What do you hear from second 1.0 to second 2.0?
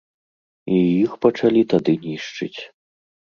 іх пачалі тады